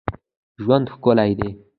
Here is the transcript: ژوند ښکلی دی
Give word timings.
ژوند 0.63 0.85
ښکلی 0.93 1.31
دی 1.39 1.49